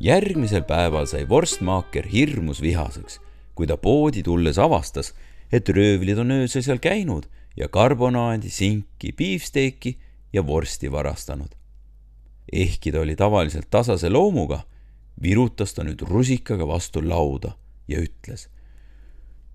järgmisel 0.00 0.62
päeval 0.62 1.06
sai 1.06 1.24
vorstmaaker 1.28 2.06
hirmus 2.06 2.62
vihaseks, 2.62 3.18
kui 3.54 3.66
ta 3.66 3.76
poodi 3.76 4.22
tulles 4.22 4.58
avastas, 4.58 5.12
et 5.52 5.68
röövlid 5.68 6.18
on 6.22 6.30
öösel 6.30 6.62
seal 6.62 6.78
käinud 6.78 7.26
ja 7.56 7.68
karbonaadi, 7.68 8.50
sinki, 8.50 9.12
piifsteeki 9.12 9.98
ja 10.32 10.46
vorsti 10.46 10.92
varastanud. 10.92 11.54
ehkki 12.52 12.92
ta 12.92 13.00
oli 13.00 13.16
tavaliselt 13.16 13.70
tasase 13.70 14.08
loomuga, 14.10 14.62
virutas 15.22 15.74
ta 15.74 15.84
nüüd 15.84 16.00
rusikaga 16.00 16.68
vastu 16.68 17.02
lauda 17.08 17.56
ja 17.88 18.00
ütles. 18.00 18.48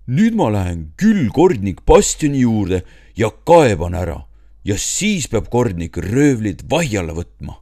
nüüd 0.06 0.34
ma 0.34 0.52
lähen 0.52 0.92
küll 0.96 1.30
kordnik 1.32 1.86
Bastioni 1.86 2.40
juurde 2.40 2.82
ja 3.16 3.30
kaeban 3.30 3.94
ära 3.94 4.26
ja 4.64 4.78
siis 4.78 5.28
peab 5.28 5.48
kordnik 5.48 5.96
röövlid 5.96 6.68
vahi 6.70 6.98
alla 6.98 7.12
võtma. 7.12 7.54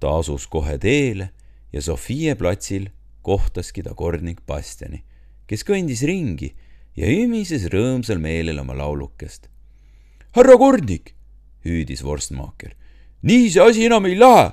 ta 0.00 0.18
asus 0.18 0.46
kohe 0.46 0.78
teele 0.78 1.32
ja 1.76 1.82
Sofie 1.84 2.32
platsil 2.40 2.88
kohtaski 3.22 3.82
ta 3.84 3.92
kordnik 3.94 4.40
Bastiani, 4.48 5.02
kes 5.46 5.64
kõndis 5.68 6.00
ringi 6.08 6.54
ja 6.96 7.08
ümises 7.12 7.66
rõõmsal 7.72 8.20
meelel 8.22 8.62
oma 8.62 8.76
laulukest. 8.78 9.50
härra 10.36 10.56
kordnik, 10.56 11.12
hüüdis 11.66 12.00
vorstmaaker, 12.04 12.72
nii 13.22 13.50
see 13.52 13.62
asi 13.62 13.84
enam 13.84 14.08
ei 14.08 14.16
lähe. 14.16 14.52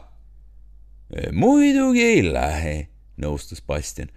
muidugi 1.31 2.03
ei 2.03 2.23
lähe, 2.27 2.87
nõustus 3.17 3.63
Bastian. 3.63 4.09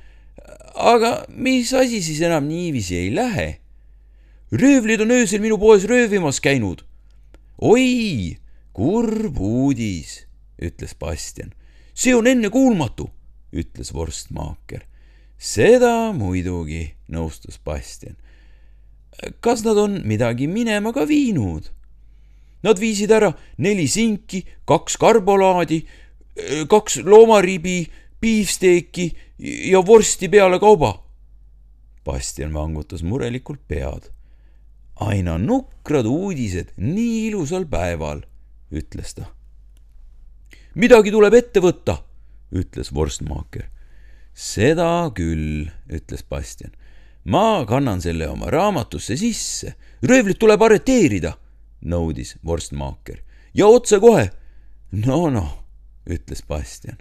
aga 0.75 1.27
mis 1.29 1.73
asi 1.73 2.03
siis 2.03 2.21
enam 2.21 2.49
niiviisi 2.49 2.97
ei 2.97 3.15
lähe? 3.15 3.61
röövlid 4.51 5.01
on 5.01 5.11
öösel 5.11 5.41
minu 5.41 5.59
poes 5.59 5.85
röövimas 5.85 6.41
käinud. 6.41 6.83
oi, 7.59 8.39
kurb 8.73 9.39
uudis, 9.39 10.27
ütles 10.59 10.99
Bastian. 10.99 11.55
See 11.97 12.13
on 12.15 12.29
ennekuulmatu, 12.29 13.09
ütles 13.57 13.95
vorstmaaker 13.97 14.85
seda 15.39 16.13
muidugi, 16.17 16.95
nõustus 17.13 17.61
Bastian. 17.65 18.17
kas 19.41 19.65
nad 19.65 19.79
on 19.79 20.01
midagi 20.05 20.47
minema 20.47 20.93
ka 20.93 21.07
viinud? 21.09 21.71
Nad 22.63 22.81
viisid 22.81 23.13
ära 23.13 23.31
neli 23.59 23.87
sinki, 23.89 24.43
kaks 24.67 24.97
karbolaadi, 25.01 25.85
kaks 26.69 26.99
loomaribi, 27.05 27.87
piifsteeki 28.21 29.07
ja 29.71 29.81
vorsti 29.85 30.29
peale 30.29 30.59
kauba. 30.59 30.97
Bastian 32.05 32.53
vangutas 32.55 33.03
murelikult 33.03 33.61
pead. 33.69 34.11
aina 34.97 35.37
nukrad 35.39 36.07
uudised 36.09 36.73
nii 36.77 37.27
ilusal 37.29 37.67
päeval, 37.69 38.23
ütles 38.73 39.13
ta. 39.15 39.36
Midagi 40.77 41.11
tuleb 41.11 41.35
ette 41.35 41.65
võtta, 41.65 41.97
ütles 42.53 42.93
vorstmaaker 42.95 43.73
seda 44.37 45.09
küll, 45.17 45.71
ütles 45.89 46.23
Bastian. 46.31 46.73
ma 47.25 47.65
kannan 47.67 48.01
selle 48.01 48.29
oma 48.29 48.51
raamatusse 48.53 49.17
sisse. 49.17 49.75
röövlid 50.03 50.39
tuleb 50.39 50.63
arreteerida, 50.63 51.33
nõudis 51.83 52.37
vorstmaaker. 52.45 53.23
ja 53.55 53.67
otsekohe. 53.67 54.31
no 54.93 55.31
noh, 55.31 55.65
ütles 56.07 56.45
Bastian. 56.47 56.99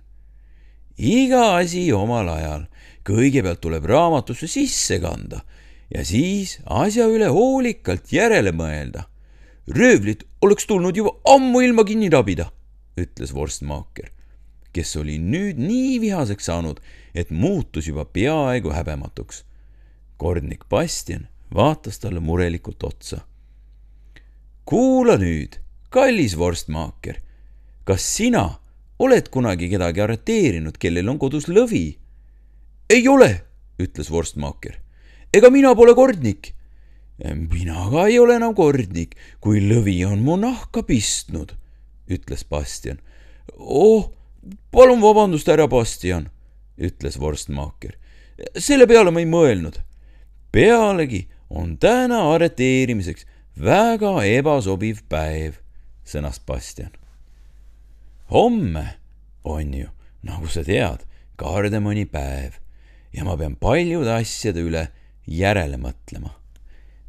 iga 0.98 1.58
asi 1.58 1.92
omal 1.92 2.30
ajal. 2.30 2.68
kõigepealt 3.04 3.60
tuleb 3.60 3.86
raamatusse 3.86 4.48
sisse 4.48 5.00
kanda 5.00 5.44
ja 5.92 6.06
siis 6.06 6.60
asja 6.66 7.06
üle 7.08 7.28
hoolikalt 7.28 8.14
järele 8.14 8.52
mõelda. 8.52 9.04
röövlid 9.68 10.24
oleks 10.42 10.66
tulnud 10.66 10.96
juba 10.96 11.12
ammu 11.26 11.62
ilma 11.62 11.84
kinni 11.84 12.10
rabida, 12.10 12.48
ütles 12.98 13.34
vorstmaaker 13.34 14.16
kes 14.76 14.96
oli 15.00 15.16
nüüd 15.22 15.60
nii 15.62 16.00
vihaseks 16.04 16.50
saanud, 16.50 16.82
et 17.16 17.32
muutus 17.32 17.88
juba 17.88 18.06
peaaegu 18.06 18.74
häbematuks. 18.76 19.44
kordnik 20.18 20.64
Bastian 20.70 21.28
vaatas 21.54 22.00
talle 22.00 22.20
murelikult 22.20 22.84
otsa. 22.84 23.22
kuula 24.66 25.16
nüüd, 25.18 25.60
kallis 25.90 26.36
vorstmaaker, 26.38 27.22
kas 27.84 28.04
sina 28.18 28.60
oled 29.00 29.30
kunagi 29.32 29.70
kedagi 29.70 30.02
arreteerinud, 30.02 30.78
kellel 30.78 31.10
on 31.10 31.20
kodus 31.20 31.48
lõvi? 31.48 31.98
ei 32.90 33.08
ole, 33.08 33.46
ütles 33.80 34.12
vorstmaaker. 34.12 34.82
ega 35.34 35.50
mina 35.50 35.76
pole 35.76 35.96
kordnik. 35.96 36.52
mina 37.24 37.90
ka 37.92 38.08
ei 38.08 38.20
ole 38.20 38.36
enam 38.36 38.56
kordnik, 38.56 39.16
kui 39.40 39.64
lõvi 39.64 40.02
on 40.04 40.20
mu 40.20 40.36
nahka 40.36 40.84
pistnud, 40.84 41.56
ütles 42.10 42.44
Bastian. 42.50 43.00
oh 43.58 44.12
palun 44.72 45.02
vabandust, 45.02 45.48
härra 45.48 45.68
Bastian, 45.68 46.30
ütles 46.78 47.20
vorstmaaker. 47.20 47.96
selle 48.58 48.88
peale 48.88 49.12
ma 49.12 49.20
ei 49.20 49.30
mõelnud. 49.30 49.80
pealegi 50.52 51.28
on 51.50 51.78
täna 51.78 52.32
arreteerimiseks 52.34 53.26
väga 53.58 54.24
ebasobiv 54.26 55.04
päev, 55.10 55.60
sõnas 56.06 56.40
Bastian. 56.46 56.92
homme 58.32 58.86
on 59.44 59.74
ju, 59.74 59.90
nagu 60.24 60.48
sa 60.48 60.64
tead, 60.64 61.06
kardemoni 61.36 62.06
päev 62.06 62.60
ja 63.14 63.24
ma 63.24 63.38
pean 63.38 63.56
paljude 63.56 64.12
asjade 64.12 64.62
üle 64.62 64.88
järele 65.28 65.78
mõtlema. 65.78 66.30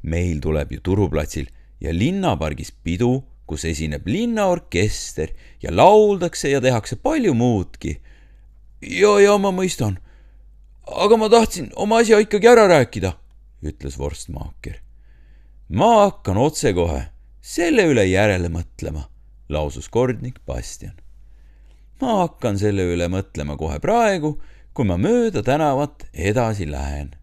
meil 0.03 0.41
tuleb 0.41 0.73
ju 0.73 0.81
Turuplatsil 0.81 1.49
ja 1.81 1.93
linnapargis 1.93 2.73
pidu 2.73 3.25
kus 3.47 3.65
esineb 3.65 4.07
linnaorkester 4.07 5.31
ja 5.63 5.73
lauldakse 5.75 6.51
ja 6.51 6.61
tehakse 6.61 6.97
palju 6.97 7.35
muudki. 7.35 8.01
ja, 8.83 9.21
ja 9.21 9.39
ma 9.39 9.53
mõistan. 9.55 9.99
aga 10.87 11.17
ma 11.17 11.29
tahtsin 11.29 11.71
oma 11.77 12.03
asja 12.03 12.19
ikkagi 12.19 12.49
ära 12.49 12.67
rääkida, 12.69 13.13
ütles 13.63 13.99
vorstmaaker. 13.99 14.81
ma 15.69 15.93
hakkan 16.05 16.37
otsekohe 16.37 17.07
selle 17.41 17.87
üle 17.87 18.05
järele 18.05 18.49
mõtlema, 18.51 19.07
lausus 19.49 19.89
kordnik 19.89 20.41
Bastian. 20.47 20.97
ma 22.01 22.19
hakkan 22.25 22.59
selle 22.59 22.83
üle 22.95 23.09
mõtlema 23.09 23.57
kohe 23.57 23.79
praegu, 23.79 24.41
kui 24.75 24.85
ma 24.85 24.99
mööda 24.99 25.43
tänavat 25.43 26.09
edasi 26.13 26.71
lähen. 26.71 27.15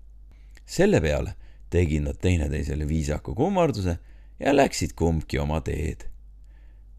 selle 0.66 1.02
peale 1.02 1.36
tegid 1.70 2.08
nad 2.08 2.16
teineteisele 2.22 2.88
viisaka 2.88 3.34
kummarduse 3.34 3.98
ja 4.40 4.56
läksid 4.56 4.94
kumbki 4.96 5.40
oma 5.40 5.60
teed 5.62 6.13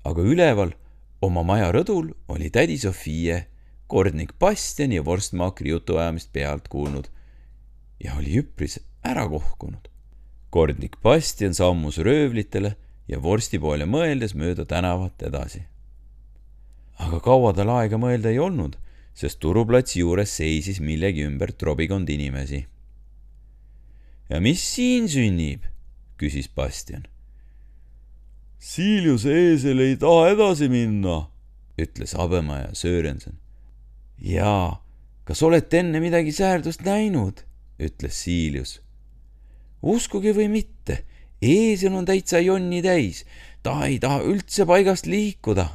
aga 0.04 0.22
üleval 0.22 0.74
oma 1.24 1.42
maja 1.42 1.70
rõdul 1.72 2.12
oli 2.28 2.50
tädi 2.52 2.76
Sofie 2.78 3.46
kordnik 3.88 4.34
Bastiani 4.40 4.98
ja 4.98 5.04
vorstmaakri 5.04 5.72
jutuajamist 5.72 6.32
pealt 6.32 6.68
kuulnud 6.68 7.08
ja 8.04 8.16
oli 8.18 8.38
üpris 8.40 8.78
ära 9.04 9.26
kohkunud. 9.28 9.88
kordnik 10.50 10.96
Bastian 11.02 11.54
sammus 11.54 11.98
röövlitele 11.98 12.76
ja 13.08 13.22
vorsti 13.22 13.58
poole 13.58 13.84
mõeldes 13.84 14.34
mööda 14.34 14.64
tänavat 14.64 15.22
edasi. 15.22 15.62
aga 16.98 17.20
kaua 17.20 17.52
tal 17.52 17.70
aega 17.70 17.96
mõelda 17.96 18.28
ei 18.28 18.38
olnud, 18.38 18.76
sest 19.14 19.40
turuplatsi 19.40 20.00
juures 20.00 20.36
seisis 20.36 20.80
millegi 20.80 21.24
ümber 21.24 21.52
trobikond 21.52 22.08
inimesi. 22.08 22.66
ja 24.28 24.40
mis 24.40 24.74
siin 24.74 25.08
sünnib? 25.08 25.64
küsis 26.18 26.48
Bastian 26.48 27.13
Siiliuse 28.64 29.28
eesel 29.28 29.82
ei 29.84 29.96
taha 30.00 30.30
edasi 30.32 30.70
minna, 30.72 31.18
ütles 31.76 32.14
Habemaja 32.16 32.70
Sörensen. 32.72 33.34
jaa, 34.16 34.80
kas 35.28 35.42
olete 35.44 35.82
enne 35.82 36.00
midagi 36.00 36.32
säärdust 36.32 36.80
näinud, 36.86 37.42
ütles 37.76 38.22
Siilius. 38.24 38.80
uskuge 39.82 40.32
või 40.32 40.48
mitte, 40.48 41.02
eesel 41.42 41.92
on 41.92 42.08
täitsa 42.08 42.40
jonni 42.40 42.80
täis, 42.80 43.26
ta 43.62 43.84
ei 43.84 44.00
taha 44.00 44.24
üldse 44.24 44.64
paigast 44.64 45.06
liikuda. 45.06 45.68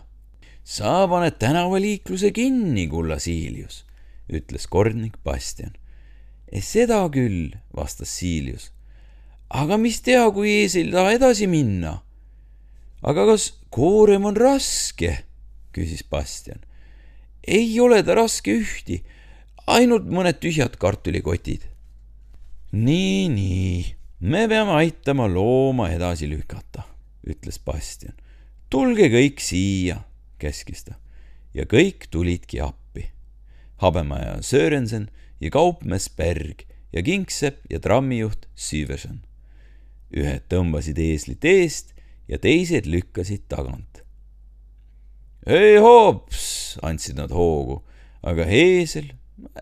sa 0.64 1.06
paned 1.08 1.38
tänavaliikluse 1.38 2.32
kinni, 2.32 2.88
kulla 2.88 3.20
Siilius, 3.20 3.86
ütles 4.34 4.66
kordnik 4.68 5.22
Bastian. 5.24 5.78
seda 6.60 7.06
küll, 7.14 7.54
vastas 7.76 8.18
Siilius. 8.18 8.72
aga 9.50 9.78
mis 9.78 10.02
teha, 10.02 10.32
kui 10.32 10.50
ees 10.50 10.76
ei 10.76 10.92
taha 10.92 11.12
edasi 11.12 11.46
minna 11.48 12.00
aga 13.02 13.26
kas 13.32 13.52
koorem 13.70 14.26
on 14.26 14.38
raske? 14.38 15.24
küsis 15.74 16.04
Bastian. 16.04 16.60
ei 17.48 17.80
ole 17.80 18.02
ta 18.04 18.16
raske 18.18 18.52
ühti, 18.52 19.04
ainult 19.68 20.10
mõned 20.10 20.40
tühjad 20.42 20.76
kartulikotid. 20.82 21.68
nii, 22.72 23.28
nii, 23.30 23.84
me 24.20 24.48
peame 24.48 24.80
aitama 24.82 25.28
looma 25.28 25.90
edasi 25.94 26.30
lükata, 26.30 26.84
ütles 27.24 27.60
Bastian. 27.66 28.16
tulge 28.70 29.10
kõik 29.10 29.40
siia, 29.40 30.04
käskis 30.40 30.84
ta 30.84 30.98
ja 31.54 31.66
kõik 31.66 32.10
tulidki 32.12 32.62
appi. 32.62 33.10
habemaja 33.80 34.42
Sörensen 34.42 35.10
ja 35.40 35.50
kaupmees 35.50 36.10
Berg 36.10 36.66
ja 36.94 37.02
kingsepp 37.04 37.66
ja 37.70 37.80
trammijuht 37.80 38.48
Syverson. 38.56 39.22
ühed 40.12 40.44
tõmbasid 40.50 40.98
eeslit 40.98 41.46
eest 41.46 41.94
ja 42.30 42.38
teised 42.38 42.86
lükkasid 42.86 43.48
tagant. 43.50 44.04
ei 45.50 45.80
hoops, 45.82 46.78
andsid 46.86 47.18
nad 47.18 47.34
hoogu, 47.34 47.82
aga 48.22 48.46
eesel, 48.46 49.10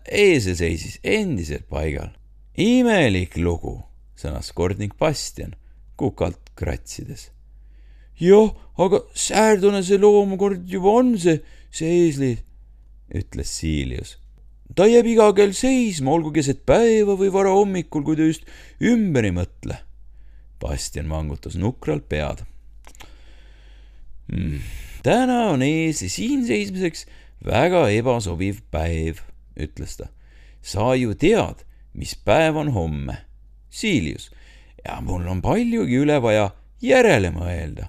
eesel 0.04 0.56
seisis 0.58 0.98
endiselt 1.02 1.68
paigal. 1.70 2.12
imelik 2.58 3.38
lugu, 3.40 3.78
sõnas 4.18 4.52
kordnik 4.52 4.98
Bastian 4.98 5.54
kukalt 5.96 6.52
kratsides. 6.58 7.30
jah, 8.20 8.52
aga 8.76 9.00
säärdune 9.14 9.82
see 9.82 9.98
loom 9.98 10.36
kord 10.38 10.68
juba 10.68 10.98
on, 11.00 11.16
see, 11.18 11.40
see 11.70 12.04
eesli, 12.04 12.32
ütles 13.14 13.54
Siilius. 13.60 14.18
ta 14.76 14.84
jääb 14.90 15.08
iga 15.08 15.32
kell 15.32 15.56
seisma, 15.56 16.12
olgu 16.12 16.34
keset 16.36 16.66
päeva 16.68 17.16
või 17.16 17.32
varahommikul, 17.32 18.04
kui 18.04 18.18
ta 18.18 18.28
just 18.28 18.44
ümber 18.84 19.24
ei 19.24 19.34
mõtle. 19.40 19.80
Bastian 20.60 21.08
vangutas 21.08 21.54
nukralt 21.56 22.08
pead. 22.10 22.42
Täna 25.02 25.38
on 25.52 25.62
eesli 25.62 26.08
siin 26.12 26.44
seismiseks 26.46 27.06
väga 27.44 27.88
ebasobiv 27.94 28.60
päev, 28.70 29.22
ütles 29.56 29.96
ta. 29.98 30.08
sa 30.62 30.94
ju 30.94 31.14
tead, 31.14 31.64
mis 31.94 32.14
päev 32.14 32.56
on 32.56 32.72
homme. 32.74 33.16
Siilius, 33.70 34.30
ja 34.84 35.00
mul 35.04 35.26
on 35.28 35.42
paljugi 35.42 36.00
üle 36.02 36.18
vaja 36.22 36.50
järele 36.82 37.30
mõelda. 37.34 37.88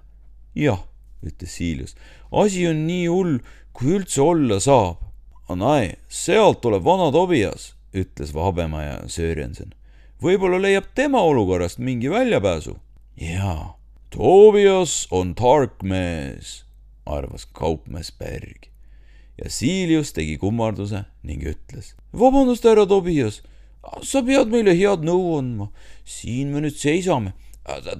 jah, 0.55 0.83
ütles 1.25 1.55
Siilius, 1.57 1.95
asi 2.31 2.67
on 2.67 2.85
nii 2.87 3.07
hull, 3.07 3.39
kui 3.73 3.97
üldse 3.99 4.21
olla 4.21 4.59
saab. 4.59 5.05
Anai, 5.49 5.95
sealt 6.07 6.61
tuleb 6.61 6.83
vana 6.85 7.09
Tobias, 7.11 7.73
ütles 7.93 8.33
Vabemaja 8.33 9.07
Sörensen. 9.07 9.73
võib-olla 10.21 10.61
leiab 10.61 10.91
tema 10.95 11.21
olukorrast 11.21 11.79
mingi 11.79 12.09
väljapääsu. 12.09 12.77
jaa, 13.17 13.78
Tobias 14.09 15.05
on 15.11 15.35
tark 15.37 15.83
mees, 15.85 16.63
arvas 17.05 17.45
kaupmees 17.53 18.09
Berg 18.17 18.69
ja 19.39 19.49
Siilius 19.49 20.11
tegi 20.13 20.37
kummarduse 20.37 21.03
ning 21.23 21.43
ütles. 21.47 21.93
vabandust, 22.13 22.65
härra 22.65 22.87
Tobias, 22.89 23.41
sa 24.03 24.23
pead 24.25 24.51
meile 24.51 24.73
head 24.75 25.05
nõu 25.05 25.37
andma. 25.37 25.69
siin 26.05 26.51
me 26.53 26.63
nüüd 26.65 26.75
seisame. 26.75 27.33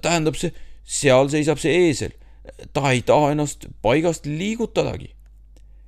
tähendab, 0.02 0.36
see, 0.36 0.52
seal 0.84 1.30
seisab 1.30 1.62
see 1.62 1.78
eesel. 1.88 2.12
ta 2.74 2.92
ei 2.92 3.02
taha 3.02 3.32
ennast 3.32 3.70
paigast 3.82 4.26
liigutadagi. 4.26 5.14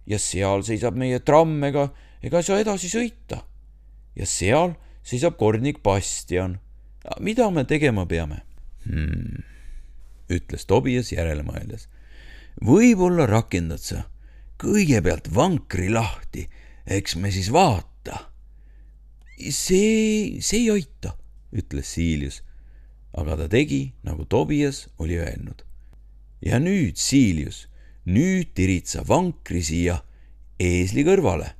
ja 0.05 0.19
seal 0.19 0.63
seisab 0.63 0.95
meie 0.95 1.19
tramm, 1.19 1.63
ega, 1.63 1.89
ega 2.21 2.39
ei 2.39 2.43
saa 2.43 2.61
edasi 2.61 2.93
sõita. 2.93 3.43
ja 4.15 4.25
seal 4.25 4.77
seisab 5.03 5.37
kornik 5.37 5.83
Bastian. 5.83 6.59
mida 7.19 7.49
me 7.51 7.65
tegema 7.65 8.05
peame 8.05 8.43
hmm.? 8.85 9.50
Ütles 10.31 10.65
Tobias 10.65 11.11
järele 11.11 11.43
mõeldes. 11.43 11.87
võib-olla 12.61 13.25
rakendad 13.25 13.79
sa 13.79 14.05
kõigepealt 14.61 15.31
vankri 15.33 15.89
lahti, 15.89 16.45
eks 16.85 17.15
me 17.17 17.31
siis 17.33 17.49
vaata. 17.53 18.27
see, 19.49 20.39
see 20.41 20.59
ei 20.59 20.69
aita, 20.69 21.15
ütles 21.51 21.93
Siilius, 21.95 22.43
aga 23.17 23.37
ta 23.37 23.47
tegi, 23.49 23.93
nagu 24.03 24.25
Tobias 24.25 24.87
oli 24.97 25.17
öelnud. 25.17 25.65
ja 26.41 26.59
nüüd, 26.59 26.97
Siilius, 26.97 27.67
nüüd 28.05 28.53
tirid 28.53 28.85
sa 28.85 29.03
vankri 29.07 29.63
siia 29.63 30.01
eesli 30.59 31.03
kõrvale. 31.03 31.55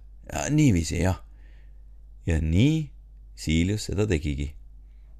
niiviisi, 0.49 1.01
jah. 1.01 1.23
ja 2.25 2.39
nii 2.41 2.91
Siilius 3.35 3.89
seda 3.89 4.05
tegigi. 4.07 4.53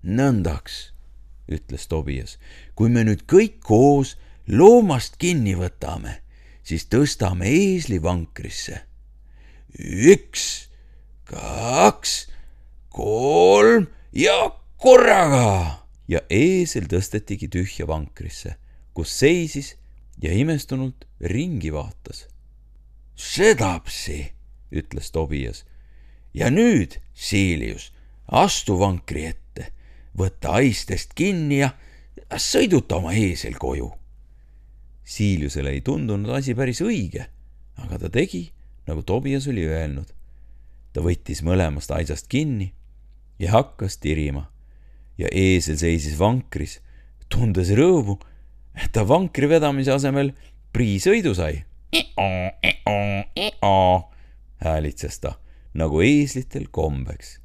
nõndaks, 0.03 0.93
ütles 1.51 1.87
Tobias, 1.87 2.37
kui 2.75 2.89
me 2.89 3.03
nüüd 3.03 3.27
kõik 3.27 3.59
koos 3.65 4.15
loomast 4.47 5.17
kinni 5.21 5.55
võtame 5.59 6.21
siis 6.63 6.87
tõstame 6.87 7.49
eesli 7.49 7.99
vankrisse. 8.01 8.81
üks, 9.79 10.69
kaks, 11.25 12.27
kolm 12.89 13.87
ja 14.13 14.51
korraga. 14.77 15.87
ja 16.07 16.19
eesel 16.29 16.89
tõstetigi 16.91 17.47
tühja 17.47 17.87
vankrisse, 17.87 18.57
kus 18.93 19.13
seisis 19.19 19.75
ja 20.21 20.33
imestunult 20.33 21.07
ringi 21.19 21.73
vaatas. 21.73 22.27
sedapsi, 23.15 24.33
ütles 24.71 25.11
Tobias. 25.11 25.65
ja 26.33 26.49
nüüd, 26.49 26.99
Siilius, 27.13 27.91
astu 28.27 28.79
vankri 28.79 29.25
ette, 29.25 29.40
võta 30.17 30.57
haistest 30.57 31.15
kinni 31.15 31.61
ja 31.61 31.71
sõiduta 32.37 32.99
oma 32.99 33.13
eesel 33.13 33.57
koju 33.59 33.91
Siiliusele 35.11 35.69
ei 35.75 35.81
tundunud 35.81 36.31
asi 36.31 36.53
päris 36.55 36.79
õige, 36.85 37.25
aga 37.83 37.97
ta 37.99 38.09
tegi, 38.09 38.45
nagu 38.87 39.03
Tobias 39.03 39.47
oli 39.51 39.65
öelnud. 39.67 40.07
ta 40.93 41.01
võttis 41.03 41.39
mõlemast 41.43 41.91
aisast 41.91 42.27
kinni 42.27 42.73
ja 43.39 43.51
hakkas 43.51 43.97
tirima 43.97 44.45
ja 45.17 45.27
eesel 45.31 45.77
seisis 45.79 46.15
vankris, 46.19 46.79
tundes 47.27 47.71
rõõmu, 47.75 48.17
et 48.75 48.91
ta 48.91 49.03
vankri 49.07 49.49
vedamise 49.51 49.91
asemel 49.91 50.31
priisõidu 50.71 51.35
sai. 51.35 51.63
häälitses 54.63 55.19
ta 55.19 55.35
nagu 55.73 56.01
eeslitel 56.01 56.67
kombeks. 56.71 57.40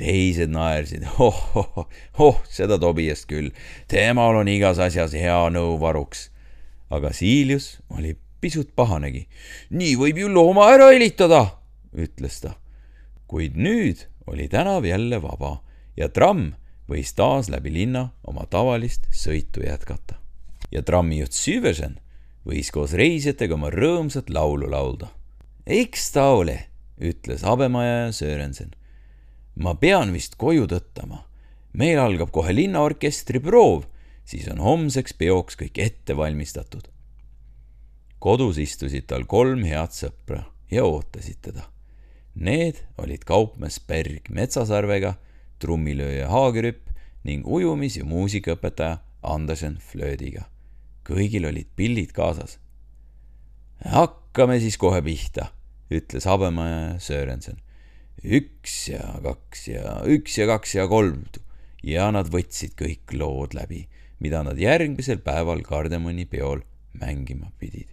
Teised 0.00 0.50
naersid, 0.50 1.04
oh, 1.20 1.40
oh, 1.60 1.86
oh, 2.18 2.42
seda 2.48 2.80
Tobiast 2.80 3.28
küll, 3.30 3.52
temal 3.92 4.40
on 4.40 4.48
igas 4.48 4.80
asjas 4.80 5.12
hea 5.12 5.40
nõu 5.52 5.76
varuks 5.82 6.30
aga 6.90 7.12
Siilius 7.12 7.78
oli 7.88 8.16
pisut 8.40 8.74
pahanegi. 8.76 9.26
nii 9.70 9.96
võib 9.96 10.18
ju 10.18 10.28
looma 10.28 10.70
ära 10.74 10.90
helitada, 10.90 11.60
ütles 11.94 12.40
ta. 12.42 12.56
kuid 13.26 13.54
nüüd 13.54 14.06
oli 14.26 14.48
tänav 14.48 14.84
jälle 14.84 15.22
vaba 15.22 15.60
ja 15.96 16.08
tramm 16.08 16.54
võis 16.90 17.14
taas 17.14 17.48
läbi 17.48 17.70
linna 17.70 18.10
oma 18.26 18.46
tavalist 18.50 19.06
sõitu 19.14 19.62
jätkata. 19.62 20.18
ja 20.70 20.82
trammijuht 20.82 21.32
Süversen 21.32 22.00
võis 22.46 22.72
koos 22.74 22.92
reisijatega 22.92 23.54
oma 23.54 23.70
rõõmsat 23.70 24.30
laulu 24.30 24.70
laulda. 24.70 25.08
eks 25.66 26.10
ta 26.12 26.32
ole, 26.34 26.66
ütles 26.98 27.42
Habemaja 27.46 28.12
Sörensen. 28.12 28.74
Ma 29.60 29.76
pean 29.76 30.12
vist 30.16 30.36
koju 30.40 30.66
tõttama. 30.66 31.24
meil 31.72 31.98
algab 32.00 32.32
kohe 32.32 32.52
linnaorkestri 32.52 33.38
proov 33.40 33.84
siis 34.30 34.46
on 34.52 34.62
homseks 34.62 35.14
peoks 35.18 35.58
kõik 35.58 35.80
ette 35.82 36.16
valmistatud. 36.16 36.86
kodus 38.18 38.58
istusid 38.62 39.08
tal 39.10 39.24
kolm 39.26 39.64
head 39.64 39.94
sõpra 39.96 40.44
ja 40.70 40.84
ootasid 40.84 41.40
teda. 41.42 41.64
Need 42.34 42.78
olid 43.00 43.24
kaupmees 43.26 43.80
Berg 43.80 44.28
Metsasarvega, 44.30 45.14
trummilööja 45.58 46.28
Haagerüpp 46.30 46.92
ning 47.24 47.46
ujumis- 47.46 47.96
ja 47.98 48.04
muusikaõpetaja 48.04 48.98
Andersen 49.22 49.78
Flöödiga. 49.78 50.44
kõigil 51.04 51.46
olid 51.48 51.66
pillid 51.76 52.12
kaasas. 52.12 52.58
hakkame 53.84 54.60
siis 54.60 54.76
kohe 54.76 55.02
pihta, 55.02 55.50
ütles 55.90 56.24
Habemaja 56.24 57.00
Sörensen. 57.00 57.56
Üks 58.24 58.88
ja 58.90 59.04
kaks 59.24 59.68
ja 59.68 60.00
üks 60.04 60.36
ja 60.38 60.48
kaks 60.50 60.74
ja 60.76 60.88
kolm. 60.90 61.24
Ja 61.82 62.10
nad 62.12 62.28
võtsid 62.28 62.74
kõik 62.76 63.14
lood 63.16 63.54
läbi 63.56 63.86
mida 64.20 64.42
nad 64.44 64.60
järgmisel 64.60 65.22
päeval 65.24 65.64
Kardemoni 65.64 66.26
peol 66.28 66.60
mängima 67.00 67.50
pidid 67.58 67.88